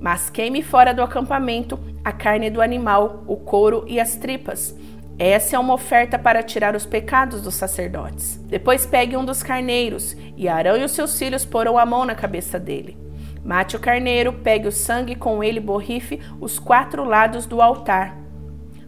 Mas 0.00 0.30
queime 0.30 0.62
fora 0.62 0.94
do 0.94 1.02
acampamento 1.02 1.78
a 2.02 2.12
carne 2.12 2.48
do 2.50 2.62
animal, 2.62 3.22
o 3.26 3.36
couro 3.36 3.84
e 3.86 4.00
as 4.00 4.16
tripas. 4.16 4.74
Essa 5.22 5.56
é 5.56 5.58
uma 5.58 5.74
oferta 5.74 6.18
para 6.18 6.42
tirar 6.42 6.74
os 6.74 6.86
pecados 6.86 7.42
dos 7.42 7.54
sacerdotes. 7.54 8.36
Depois 8.46 8.86
pegue 8.86 9.18
um 9.18 9.22
dos 9.22 9.42
carneiros, 9.42 10.16
e 10.34 10.48
Arão 10.48 10.78
e 10.78 10.82
os 10.82 10.92
seus 10.92 11.18
filhos 11.18 11.44
porão 11.44 11.76
a 11.76 11.84
mão 11.84 12.06
na 12.06 12.14
cabeça 12.14 12.58
dele. 12.58 12.96
Mate 13.44 13.76
o 13.76 13.78
carneiro, 13.78 14.32
pegue 14.32 14.66
o 14.66 14.72
sangue 14.72 15.14
com 15.14 15.44
ele 15.44 15.60
borrife 15.60 16.18
os 16.40 16.58
quatro 16.58 17.04
lados 17.04 17.44
do 17.44 17.60
altar. 17.60 18.16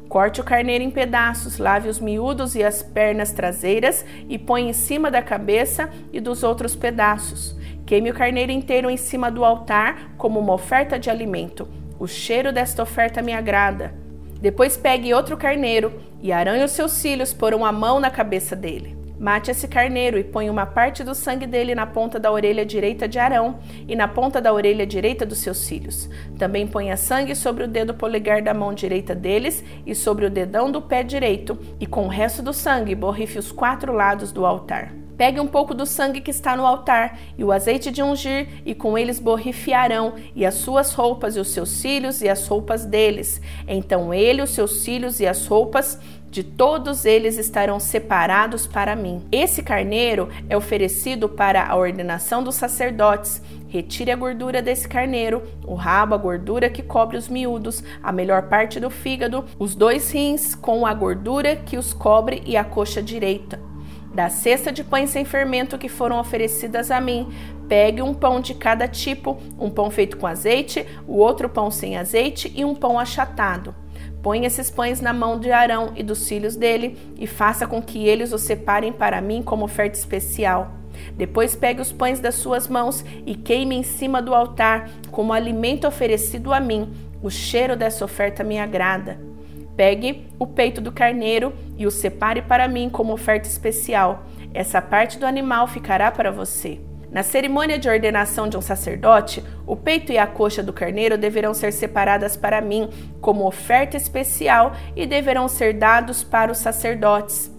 Corte 0.09 0.41
o 0.41 0.45
carneiro 0.45 0.83
em 0.83 0.91
pedaços, 0.91 1.59
lave 1.59 1.91
os 1.91 2.01
miúdos 2.01 2.55
e 2.55 2.65
as 2.65 2.83
pernas 2.83 3.33
traseiras 3.33 4.03
e 4.27 4.39
põe 4.39 4.71
em 4.71 4.73
cima 4.73 5.11
da 5.11 5.21
cabeça 5.21 5.91
e 6.15 6.19
dos 6.19 6.43
outros 6.43 6.75
pedaços. 6.75 7.55
Queime 7.85 8.11
o 8.11 8.15
carneiro 8.15 8.53
inteiro 8.53 8.89
em 8.89 8.97
cima 8.97 9.31
do 9.31 9.45
altar 9.45 10.15
como 10.17 10.41
uma 10.41 10.55
oferta 10.55 10.99
de 10.99 11.11
alimento. 11.11 11.69
O 11.99 12.07
cheiro 12.07 12.51
desta 12.55 12.83
oferta 12.83 13.21
me 13.21 13.35
agrada. 13.35 14.01
Depois 14.43 14.77
pegue 14.77 15.15
outro 15.15 15.37
carneiro 15.37 15.93
e 16.21 16.33
Arão 16.33 16.65
os 16.65 16.73
seus 16.73 17.01
filhos 17.01 17.33
porão 17.33 17.65
a 17.65 17.71
mão 17.71 18.01
na 18.01 18.11
cabeça 18.11 18.57
dele. 18.57 18.97
Mate 19.17 19.53
esse 19.53 19.69
carneiro 19.69 20.19
e 20.19 20.25
põe 20.25 20.51
uma 20.51 20.67
parte 20.67 21.05
do 21.05 21.15
sangue 21.15 21.47
dele 21.47 21.77
na 21.77 21.87
ponta 21.87 22.19
da 22.19 22.33
orelha 22.33 22.67
direita 22.67 23.07
de 23.07 23.21
Arão 23.21 23.61
e 23.87 23.95
na 23.95 24.09
ponta 24.09 24.41
da 24.41 24.53
orelha 24.53 24.85
direita 24.85 25.25
dos 25.25 25.39
seus 25.39 25.69
filhos. 25.69 26.11
Também 26.37 26.67
ponha 26.67 26.97
sangue 26.97 27.37
sobre 27.37 27.63
o 27.63 27.69
dedo 27.69 27.95
polegar 27.95 28.43
da 28.43 28.53
mão 28.53 28.75
direita 28.75 29.15
deles 29.15 29.63
e 29.87 29.95
sobre 29.95 30.27
o 30.27 30.31
dedão 30.31 30.73
do 30.73 30.83
pé 30.83 31.05
direito, 31.05 31.57
e 31.79 31.87
com 31.87 32.07
o 32.07 32.09
resto 32.09 32.43
do 32.43 32.53
sangue 32.53 32.97
borrife 32.97 33.39
os 33.39 33.53
quatro 33.53 33.93
lados 33.93 34.33
do 34.33 34.45
altar. 34.45 35.02
Pegue 35.23 35.39
um 35.39 35.47
pouco 35.47 35.73
do 35.73 35.87
sangue 35.87 36.21
que 36.21 36.33
está 36.33 36.57
no 36.57 36.67
altar 36.67 37.17
e 37.39 37.45
o 37.45 37.53
azeite 37.53 37.93
de 37.93 38.03
ungir, 38.03 38.49
e 38.67 38.75
com 38.75 38.99
eles 38.99 39.21
borrife 39.21 39.73
Arão 39.73 40.15
e 40.35 40.45
as 40.45 40.55
suas 40.55 40.93
roupas 40.95 41.37
e 41.37 41.39
os 41.39 41.53
seus 41.53 41.81
filhos 41.81 42.23
e 42.23 42.29
as 42.29 42.45
roupas 42.49 42.85
deles. 42.85 43.41
Então 43.69 44.13
ele, 44.13 44.43
os 44.43 44.51
seus 44.51 44.85
filhos 44.85 45.21
e 45.21 45.27
as 45.29 45.47
roupas 45.47 45.97
de 46.29 46.43
todos 46.43 47.05
eles 47.05 47.39
estarão 47.39 47.79
separados 47.79 48.67
para 48.67 48.97
mim. 48.97 49.25
Esse 49.31 49.63
carneiro 49.63 50.29
é 50.49 50.57
oferecido 50.57 51.29
para 51.29 51.69
a 51.69 51.77
ordenação 51.77 52.43
dos 52.43 52.57
sacerdotes. 52.57 53.41
Retire 53.69 54.11
a 54.11 54.17
gordura 54.17 54.61
desse 54.61 54.89
carneiro, 54.89 55.41
o 55.65 55.77
rabo, 55.77 56.17
a 56.17 56.19
gordura 56.19 56.69
que 56.69 56.83
cobre 56.83 57.17
os 57.17 57.29
miúdos, 57.29 57.85
a 58.03 58.11
melhor 58.11 58.49
parte 58.49 58.81
do 58.81 58.91
fígado, 58.91 59.45
os 59.57 59.77
dois 59.77 60.11
rins 60.11 60.57
com 60.57 60.85
a 60.85 60.93
gordura 60.93 61.55
que 61.55 61.79
os 61.79 61.93
cobre 61.93 62.43
e 62.45 62.57
a 62.57 62.65
coxa 62.65 63.01
direita. 63.01 63.72
Da 64.15 64.29
cesta 64.29 64.71
de 64.71 64.85
pães 64.85 65.11
sem 65.11 65.25
fermento 65.25 65.79
que 65.79 65.89
foram 65.89 66.21
oferecidas 66.21 66.91
a 66.91 67.01
mim, 67.01 67.29
pegue 67.67 68.03
um 68.03 68.13
pão 68.13 68.41
de 68.41 68.55
cada 68.55 68.87
tipo, 68.87 69.39
um 69.59 69.71
pão 69.71 69.91
feito 69.91 70.19
com 70.19 70.27
azeite, 70.27 70.87
o 71.07 71.17
outro 71.17 71.49
pão 71.49 71.71
sem 71.71 71.97
azeite 71.97 72.53
e 72.55 72.65
um 72.65 72.75
pão 72.75 72.99
achatado. 72.99 73.75
Põe 74.23 74.45
esses 74.45 74.71
pães 74.71 75.01
na 75.01 75.13
mão 75.13 75.41
de 75.41 75.51
Arão 75.51 75.93
e 75.97 76.03
dos 76.03 76.29
filhos 76.29 76.55
dele, 76.55 76.97
e 77.19 77.27
faça 77.27 77.67
com 77.67 77.83
que 77.83 78.07
eles 78.07 78.33
os 78.33 78.43
separem 78.43 78.93
para 78.93 79.21
mim 79.21 79.43
como 79.43 79.65
oferta 79.65 79.99
especial. 79.99 80.73
Depois 81.17 81.57
pegue 81.57 81.81
os 81.81 81.91
pães 81.91 82.21
das 82.21 82.35
suas 82.35 82.69
mãos 82.69 83.05
e 83.27 83.35
queime 83.35 83.75
em 83.75 83.83
cima 83.83 84.21
do 84.21 84.35
altar, 84.35 84.91
como 85.11 85.33
alimento 85.33 85.89
oferecido 85.89 86.53
a 86.53 86.61
mim. 86.61 86.93
O 87.23 87.31
cheiro 87.31 87.75
dessa 87.75 88.05
oferta 88.05 88.45
me 88.45 88.59
agrada. 88.59 89.32
Pegue 89.77 90.27
o 90.39 90.47
peito 90.47 90.81
do 90.81 90.93
carneiro 90.93 91.53
e 91.77 91.87
o 91.87 91.91
separe 91.91 92.43
para 92.43 92.69
mim 92.69 92.91
como 92.91 93.13
oferta 93.13 93.49
especial. 93.49 94.27
Essa 94.53 94.83
parte 94.83 95.19
do 95.19 95.27
animal 95.27 95.67
ficará 95.67 96.11
para 96.11 96.31
você. 96.31 96.81
Na 97.13 97.23
cerimônia 97.23 97.79
de 97.79 97.91
ordenação 97.91 98.49
de 98.49 98.57
um 98.57 98.63
sacerdote, 98.63 99.45
o 99.67 99.77
peito 99.77 100.13
e 100.13 100.17
a 100.17 100.27
coxa 100.27 100.63
do 100.63 100.73
carneiro 100.73 101.19
deverão 101.19 101.53
ser 101.53 101.71
separadas 101.71 102.39
para 102.39 102.61
mim 102.63 102.89
como 103.21 103.47
oferta 103.47 103.99
especial 103.99 104.73
e 104.97 105.07
deverão 105.07 105.47
ser 105.47 105.75
dados 105.75 106.25
para 106.25 106.51
os 106.51 106.57
sacerdotes. 106.57 107.53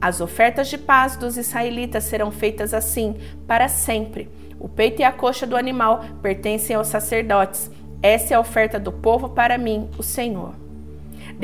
As 0.00 0.22
ofertas 0.22 0.68
de 0.68 0.78
paz 0.78 1.16
dos 1.16 1.36
israelitas 1.36 2.04
serão 2.04 2.30
feitas 2.30 2.72
assim, 2.72 3.16
para 3.46 3.68
sempre. 3.68 4.30
O 4.58 4.70
peito 4.70 5.02
e 5.02 5.04
a 5.04 5.12
coxa 5.12 5.46
do 5.46 5.56
animal 5.56 6.02
pertencem 6.22 6.74
aos 6.74 6.88
sacerdotes. 6.88 7.70
Essa 8.02 8.32
é 8.32 8.36
a 8.36 8.40
oferta 8.40 8.80
do 8.80 8.90
povo 8.90 9.30
para 9.30 9.58
mim, 9.58 9.90
o 9.98 10.02
Senhor. 10.02 10.63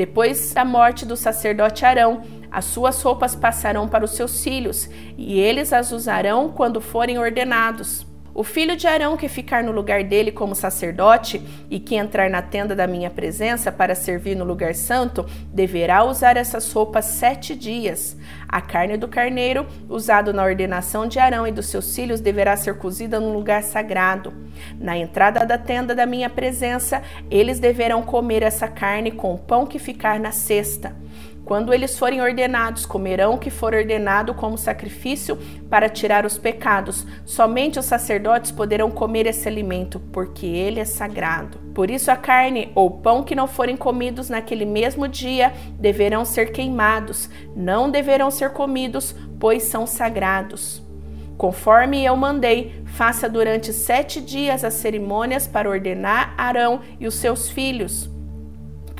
Depois 0.01 0.51
da 0.51 0.65
morte 0.65 1.05
do 1.05 1.15
sacerdote 1.15 1.85
Arão, 1.85 2.23
as 2.49 2.65
suas 2.65 2.99
roupas 3.03 3.35
passarão 3.35 3.87
para 3.87 4.03
os 4.03 4.15
seus 4.15 4.43
filhos, 4.43 4.89
e 5.15 5.39
eles 5.39 5.71
as 5.71 5.91
usarão 5.91 6.49
quando 6.49 6.81
forem 6.81 7.19
ordenados. 7.19 8.03
O 8.33 8.43
filho 8.43 8.77
de 8.77 8.87
Arão 8.87 9.17
que 9.17 9.27
ficar 9.27 9.61
no 9.63 9.71
lugar 9.71 10.03
dele 10.03 10.31
como 10.31 10.55
sacerdote 10.55 11.41
e 11.69 11.79
que 11.79 11.95
entrar 11.95 12.29
na 12.29 12.41
tenda 12.41 12.73
da 12.73 12.87
minha 12.87 13.09
presença 13.09 13.71
para 13.71 13.93
servir 13.93 14.35
no 14.35 14.45
lugar 14.45 14.73
santo, 14.73 15.25
deverá 15.53 16.03
usar 16.03 16.37
essas 16.37 16.71
roupas 16.71 17.05
sete 17.05 17.53
dias. 17.53 18.15
A 18.47 18.61
carne 18.61 18.95
do 18.95 19.07
carneiro, 19.07 19.67
usado 19.89 20.33
na 20.33 20.43
ordenação 20.43 21.07
de 21.07 21.19
Arão 21.19 21.45
e 21.45 21.51
dos 21.51 21.67
seus 21.67 21.93
filhos, 21.93 22.21
deverá 22.21 22.55
ser 22.55 22.77
cozida 22.77 23.19
num 23.19 23.33
lugar 23.33 23.63
sagrado. 23.63 24.33
Na 24.79 24.97
entrada 24.97 25.45
da 25.45 25.57
tenda 25.57 25.93
da 25.93 26.05
minha 26.05 26.29
presença, 26.29 27.01
eles 27.29 27.59
deverão 27.59 28.01
comer 28.01 28.43
essa 28.43 28.67
carne 28.67 29.11
com 29.11 29.33
o 29.33 29.37
pão 29.37 29.65
que 29.65 29.79
ficar 29.79 30.19
na 30.19 30.31
cesta. 30.31 30.95
Quando 31.45 31.73
eles 31.73 31.97
forem 31.97 32.21
ordenados, 32.21 32.85
comerão 32.85 33.33
o 33.33 33.37
que 33.37 33.49
for 33.49 33.73
ordenado 33.73 34.33
como 34.33 34.57
sacrifício 34.57 35.37
para 35.69 35.89
tirar 35.89 36.25
os 36.25 36.37
pecados. 36.37 37.05
Somente 37.25 37.79
os 37.79 37.85
sacerdotes 37.85 38.51
poderão 38.51 38.89
comer 38.91 39.25
esse 39.25 39.47
alimento, 39.47 39.99
porque 40.11 40.45
ele 40.45 40.79
é 40.79 40.85
sagrado. 40.85 41.57
Por 41.73 41.89
isso, 41.89 42.11
a 42.11 42.15
carne 42.15 42.71
ou 42.75 42.89
pão 42.89 43.23
que 43.23 43.35
não 43.35 43.47
forem 43.47 43.75
comidos 43.75 44.29
naquele 44.29 44.65
mesmo 44.65 45.07
dia 45.07 45.51
deverão 45.79 46.23
ser 46.23 46.51
queimados, 46.51 47.29
não 47.55 47.89
deverão 47.89 48.29
ser 48.29 48.51
comidos, 48.51 49.15
pois 49.39 49.63
são 49.63 49.87
sagrados. 49.87 50.81
Conforme 51.37 52.05
eu 52.05 52.15
mandei, 52.15 52.83
faça 52.85 53.27
durante 53.27 53.73
sete 53.73 54.21
dias 54.21 54.63
as 54.63 54.75
cerimônias 54.75 55.47
para 55.47 55.67
ordenar 55.67 56.35
Arão 56.37 56.81
e 56.99 57.07
os 57.07 57.15
seus 57.15 57.49
filhos. 57.49 58.07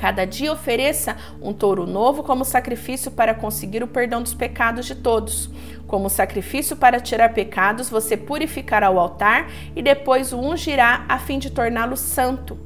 Cada 0.02 0.24
dia 0.24 0.52
ofereça 0.52 1.16
um 1.40 1.52
touro 1.52 1.86
novo 1.86 2.24
como 2.24 2.44
sacrifício 2.44 3.08
para 3.08 3.32
conseguir 3.32 3.84
o 3.84 3.86
perdão 3.86 4.20
dos 4.20 4.34
pecados 4.34 4.84
de 4.84 4.96
todos. 4.96 5.48
Como 5.86 6.10
sacrifício 6.10 6.74
para 6.74 6.98
tirar 6.98 7.32
pecados, 7.32 7.88
você 7.88 8.16
purificará 8.16 8.90
o 8.90 8.98
altar 8.98 9.48
e 9.76 9.80
depois 9.80 10.32
o 10.32 10.40
ungirá 10.40 11.04
a 11.08 11.20
fim 11.20 11.38
de 11.38 11.50
torná-lo 11.50 11.96
santo. 11.96 12.58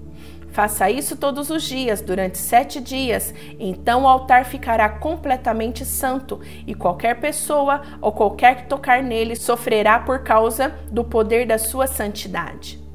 Faça 0.49 0.91
isso 0.91 1.15
todos 1.15 1.51
os 1.51 1.63
dias, 1.65 2.01
durante 2.01 2.39
sete 2.39 2.81
dias. 2.81 3.35
Então 3.61 4.05
o 4.05 4.09
altar 4.09 4.47
ficará 4.47 4.89
completamente 4.89 5.85
santo, 5.85 6.41
e 6.67 6.75
qualquer 6.75 7.21
pessoa 7.21 7.83
ou 8.01 8.13
qualquer 8.13 8.63
que 8.63 8.67
tocar 8.67 9.03
nele 9.03 9.37
sofrerá 9.37 9.99
por 9.99 10.21
causa 10.21 10.75
do 10.91 11.05
poder 11.05 11.47
da 11.47 11.59
sua 11.59 11.87
santidade. 11.87 12.86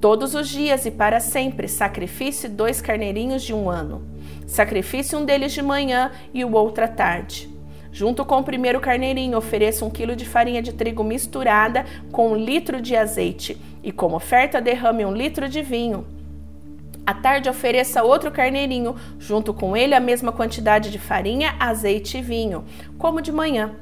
Todos 0.00 0.34
os 0.34 0.48
dias 0.48 0.86
e 0.86 0.90
para 0.90 1.20
sempre, 1.20 1.68
sacrifice 1.68 2.48
dois 2.48 2.80
carneirinhos 2.80 3.42
de 3.42 3.52
um 3.52 3.68
ano. 3.68 4.02
Sacrifice 4.46 5.14
um 5.14 5.26
deles 5.26 5.52
de 5.52 5.60
manhã 5.60 6.10
e 6.32 6.42
o 6.42 6.52
outro 6.54 6.84
à 6.84 6.88
tarde. 6.88 7.50
Junto 7.92 8.24
com 8.24 8.38
o 8.38 8.42
primeiro 8.42 8.80
carneirinho, 8.80 9.36
ofereça 9.36 9.84
um 9.84 9.90
quilo 9.90 10.16
de 10.16 10.24
farinha 10.24 10.62
de 10.62 10.72
trigo 10.72 11.04
misturada 11.04 11.84
com 12.10 12.30
um 12.30 12.36
litro 12.36 12.80
de 12.80 12.96
azeite, 12.96 13.60
e 13.82 13.92
como 13.92 14.16
oferta 14.16 14.58
derrame 14.58 15.04
um 15.04 15.12
litro 15.12 15.48
de 15.50 15.60
vinho. 15.60 16.06
À 17.04 17.12
tarde, 17.12 17.50
ofereça 17.50 18.02
outro 18.02 18.30
carneirinho, 18.30 18.96
junto 19.18 19.52
com 19.52 19.76
ele 19.76 19.94
a 19.94 20.00
mesma 20.00 20.32
quantidade 20.32 20.90
de 20.90 20.98
farinha, 20.98 21.56
azeite 21.60 22.16
e 22.16 22.22
vinho, 22.22 22.64
como 22.96 23.20
de 23.20 23.32
manhã. 23.32 23.72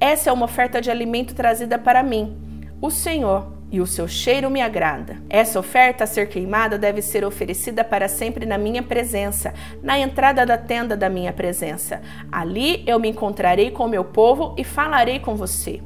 Essa 0.00 0.30
é 0.30 0.32
uma 0.32 0.46
oferta 0.46 0.80
de 0.80 0.90
alimento 0.90 1.36
trazida 1.36 1.78
para 1.78 2.02
mim, 2.02 2.36
o 2.80 2.90
Senhor, 2.90 3.51
e 3.72 3.80
o 3.80 3.86
seu 3.86 4.06
cheiro 4.06 4.50
me 4.50 4.60
agrada. 4.60 5.16
Essa 5.30 5.58
oferta 5.58 6.04
a 6.04 6.06
ser 6.06 6.28
queimada 6.28 6.78
deve 6.78 7.00
ser 7.00 7.24
oferecida 7.24 7.82
para 7.82 8.06
sempre 8.06 8.44
na 8.44 8.58
minha 8.58 8.82
presença, 8.82 9.54
na 9.82 9.98
entrada 9.98 10.44
da 10.44 10.58
tenda 10.58 10.94
da 10.94 11.08
minha 11.08 11.32
presença. 11.32 12.02
Ali 12.30 12.84
eu 12.86 13.00
me 13.00 13.08
encontrarei 13.08 13.70
com 13.70 13.88
meu 13.88 14.04
povo 14.04 14.54
e 14.58 14.62
falarei 14.62 15.18
com 15.18 15.34
você. 15.34 15.80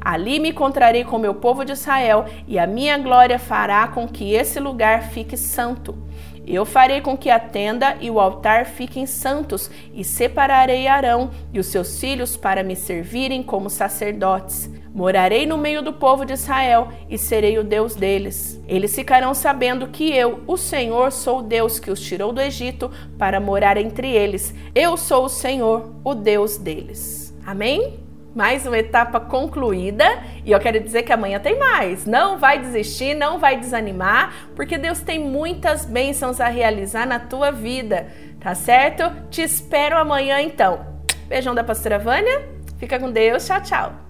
Ali 0.00 0.38
me 0.38 0.50
encontrarei 0.50 1.02
com 1.02 1.18
meu 1.18 1.34
povo 1.34 1.64
de 1.64 1.72
Israel, 1.72 2.26
e 2.46 2.60
a 2.60 2.66
minha 2.66 2.96
glória 2.96 3.40
fará 3.40 3.88
com 3.88 4.06
que 4.06 4.32
esse 4.32 4.60
lugar 4.60 5.10
fique 5.10 5.36
santo. 5.36 5.98
Eu 6.46 6.64
farei 6.64 7.00
com 7.00 7.16
que 7.16 7.28
a 7.28 7.40
tenda 7.40 7.96
e 8.00 8.08
o 8.08 8.20
altar 8.20 8.66
fiquem 8.66 9.04
santos, 9.04 9.68
e 9.92 10.04
separarei 10.04 10.86
Arão 10.86 11.32
e 11.52 11.58
os 11.58 11.66
seus 11.66 11.98
filhos 11.98 12.36
para 12.36 12.62
me 12.62 12.76
servirem 12.76 13.42
como 13.42 13.68
sacerdotes. 13.68 14.70
Morarei 14.96 15.44
no 15.44 15.58
meio 15.58 15.82
do 15.82 15.92
povo 15.92 16.24
de 16.24 16.32
Israel 16.32 16.88
e 17.06 17.18
serei 17.18 17.58
o 17.58 17.62
Deus 17.62 17.94
deles. 17.94 18.58
Eles 18.66 18.94
ficarão 18.94 19.34
sabendo 19.34 19.88
que 19.88 20.10
eu, 20.10 20.40
o 20.46 20.56
Senhor, 20.56 21.12
sou 21.12 21.40
o 21.40 21.42
Deus 21.42 21.78
que 21.78 21.90
os 21.90 22.00
tirou 22.00 22.32
do 22.32 22.40
Egito 22.40 22.90
para 23.18 23.38
morar 23.38 23.76
entre 23.76 24.10
eles. 24.10 24.54
Eu 24.74 24.96
sou 24.96 25.26
o 25.26 25.28
Senhor, 25.28 25.92
o 26.02 26.14
Deus 26.14 26.56
deles. 26.56 27.36
Amém? 27.44 28.06
mais 28.34 28.66
uma 28.66 28.76
etapa 28.76 29.18
concluída 29.18 30.04
e 30.44 30.52
eu 30.52 30.60
quero 30.60 30.78
dizer 30.78 31.04
que 31.04 31.12
amanhã 31.12 31.40
tem 31.40 31.58
mais. 31.58 32.04
Não 32.04 32.36
vai 32.36 32.58
desistir, 32.58 33.14
não 33.14 33.38
vai 33.38 33.58
desanimar, 33.58 34.50
porque 34.54 34.76
Deus 34.76 35.00
tem 35.00 35.18
muitas 35.18 35.86
bênçãos 35.86 36.38
a 36.38 36.48
realizar 36.48 37.06
na 37.06 37.18
tua 37.18 37.50
vida, 37.50 38.08
tá 38.38 38.54
certo? 38.54 39.10
Te 39.30 39.40
espero 39.40 39.96
amanhã 39.96 40.38
então. 40.42 40.84
Beijão 41.26 41.54
da 41.54 41.64
pastora 41.64 41.98
Vânia, 41.98 42.46
fica 42.76 42.98
com 42.98 43.10
Deus, 43.10 43.46
tchau, 43.46 43.62
tchau. 43.62 44.05